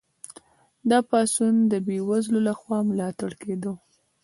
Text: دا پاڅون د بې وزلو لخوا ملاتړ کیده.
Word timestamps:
دا 0.89 0.99
پاڅون 1.09 1.55
د 1.71 1.73
بې 1.85 1.97
وزلو 2.09 2.39
لخوا 2.47 2.77
ملاتړ 2.89 3.31
کیده. 3.41 3.71